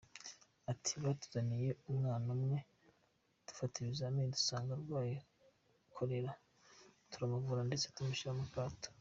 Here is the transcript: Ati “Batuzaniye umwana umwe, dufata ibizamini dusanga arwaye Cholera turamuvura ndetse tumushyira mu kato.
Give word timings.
Ati 0.71 0.93
“Batuzaniye 1.03 1.69
umwana 1.91 2.27
umwe, 2.37 2.57
dufata 3.47 3.75
ibizamini 3.77 4.33
dusanga 4.35 4.69
arwaye 4.77 5.15
Cholera 5.95 6.31
turamuvura 7.11 7.61
ndetse 7.69 7.87
tumushyira 7.95 8.33
mu 8.39 8.45
kato. 8.53 8.89